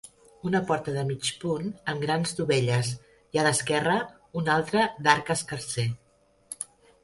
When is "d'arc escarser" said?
5.09-5.89